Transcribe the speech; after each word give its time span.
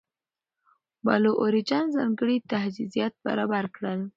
بلو 1.05 1.31
اوریجن 1.41 1.85
ځانګړي 1.95 2.37
تجهیزات 2.51 3.13
برابر 3.25 3.65
کړل. 3.75 3.99